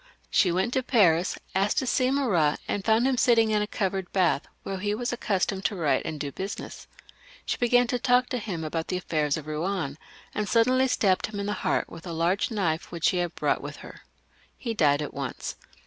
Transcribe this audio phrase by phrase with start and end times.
[0.31, 4.11] She went to Paris, asked to see Marat, and Jound him sitting in a covered
[4.11, 6.87] bath, where he was accustomed to write and do business.
[7.45, 9.97] She began to talk to him about the affairs of Eouen,
[10.33, 13.61] and suddenly stabbed him in the heart with a large knife which .she had brought
[13.61, 14.01] with her.
[14.57, 15.55] He died at once.